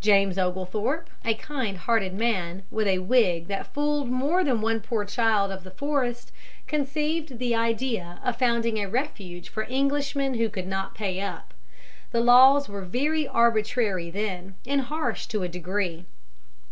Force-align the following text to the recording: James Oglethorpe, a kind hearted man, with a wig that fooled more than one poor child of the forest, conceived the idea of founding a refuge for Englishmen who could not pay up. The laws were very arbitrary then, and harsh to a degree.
James 0.00 0.36
Oglethorpe, 0.38 1.08
a 1.24 1.34
kind 1.34 1.76
hearted 1.78 2.12
man, 2.12 2.64
with 2.68 2.88
a 2.88 2.98
wig 2.98 3.46
that 3.46 3.72
fooled 3.72 4.08
more 4.10 4.42
than 4.42 4.60
one 4.60 4.80
poor 4.80 5.04
child 5.04 5.52
of 5.52 5.62
the 5.62 5.70
forest, 5.70 6.32
conceived 6.66 7.38
the 7.38 7.54
idea 7.54 8.18
of 8.24 8.36
founding 8.36 8.78
a 8.80 8.88
refuge 8.88 9.48
for 9.48 9.62
Englishmen 9.70 10.34
who 10.34 10.48
could 10.48 10.66
not 10.66 10.96
pay 10.96 11.20
up. 11.20 11.54
The 12.10 12.18
laws 12.20 12.68
were 12.68 12.82
very 12.82 13.28
arbitrary 13.28 14.10
then, 14.10 14.56
and 14.66 14.80
harsh 14.80 15.26
to 15.26 15.44
a 15.44 15.48
degree. 15.48 16.06